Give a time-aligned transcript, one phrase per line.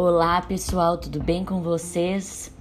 [0.00, 2.52] Olá pessoal, tudo bem com vocês?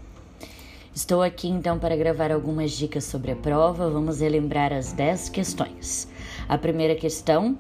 [0.92, 3.92] Estou aqui então para gravar algumas dicas sobre a prova.
[3.92, 6.08] Vamos relembrar as 10 questões.
[6.50, 7.56] A primeira questão,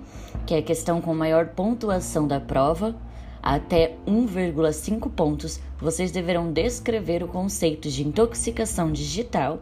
[0.48, 2.96] que é a questão com maior pontuação da prova,
[3.40, 9.60] até 1,5 pontos, vocês deverão descrever o conceito de intoxicação digital,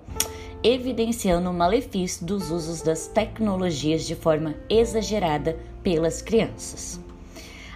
[0.63, 7.03] evidenciando o malefício dos usos das tecnologias de forma exagerada pelas crianças.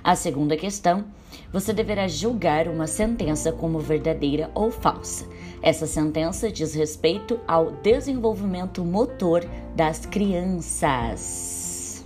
[0.04, 1.06] A segunda questão,
[1.52, 5.28] você deverá julgar uma sentença como verdadeira ou falsa.
[5.62, 9.46] Essa sentença diz respeito ao desenvolvimento motor
[9.76, 12.06] das crianças.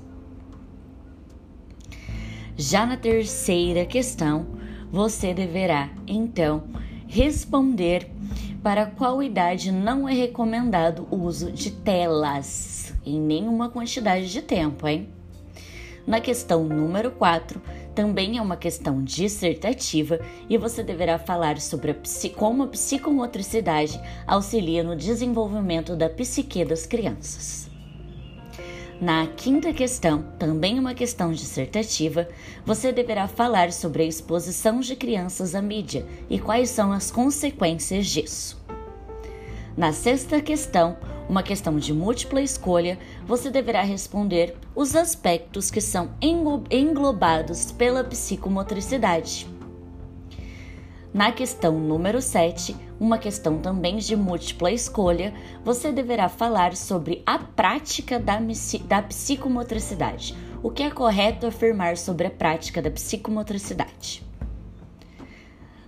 [2.56, 4.46] Já na terceira questão,
[4.92, 6.64] você deverá então
[7.08, 8.10] responder
[8.64, 14.88] para qual idade não é recomendado o uso de telas em nenhuma quantidade de tempo,
[14.88, 15.10] hein?
[16.06, 17.62] Na questão número 4,
[17.94, 21.96] também é uma questão dissertativa e você deverá falar sobre a,
[22.36, 27.72] como a psicomotricidade auxilia no desenvolvimento da psique das crianças.
[29.02, 32.28] Na quinta questão, também uma questão dissertativa,
[32.66, 38.08] você deverá falar sobre a exposição de crianças à mídia e quais são as consequências
[38.08, 38.64] disso.
[39.76, 40.96] Na sexta questão,
[41.28, 49.48] uma questão de múltipla escolha, você deverá responder os aspectos que são englobados pela psicomotricidade.
[51.14, 55.32] Na questão número 7, uma questão também de múltipla escolha,
[55.64, 58.40] você deverá falar sobre a prática da,
[58.88, 60.36] da psicomotricidade.
[60.64, 64.24] O que é correto afirmar sobre a prática da psicomotricidade?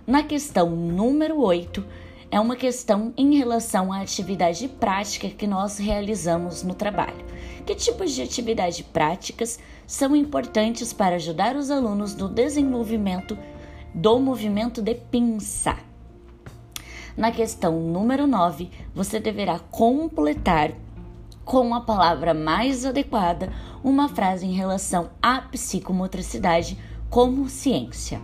[0.06, 1.84] Na questão número 8,
[2.30, 7.24] é uma questão em relação à atividade prática que nós realizamos no trabalho.
[7.64, 13.38] Que tipos de atividades práticas são importantes para ajudar os alunos no desenvolvimento
[13.94, 15.76] do movimento de pinça?
[17.16, 20.72] Na questão número 9, você deverá completar
[21.44, 23.52] com a palavra mais adequada
[23.82, 26.76] uma frase em relação à psicomotricidade
[27.08, 28.20] como ciência.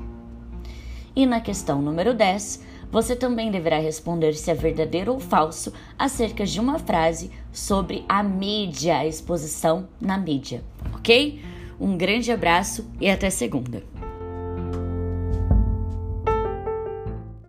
[1.15, 6.44] E na questão número 10, você também deverá responder se é verdadeiro ou falso acerca
[6.44, 10.62] de uma frase sobre a mídia, a exposição na mídia,
[10.94, 11.42] ok?
[11.80, 13.82] Um grande abraço e até segunda.